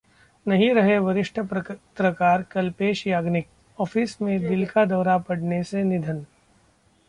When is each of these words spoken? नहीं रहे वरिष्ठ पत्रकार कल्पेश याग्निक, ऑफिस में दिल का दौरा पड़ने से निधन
नहीं 0.45 0.73
रहे 0.73 0.97
वरिष्ठ 0.97 1.39
पत्रकार 1.39 2.41
कल्पेश 2.43 3.05
याग्निक, 3.07 3.47
ऑफिस 3.79 4.21
में 4.21 4.39
दिल 4.39 4.65
का 4.65 4.85
दौरा 4.85 5.17
पड़ने 5.17 5.63
से 5.63 5.83
निधन 5.83 6.25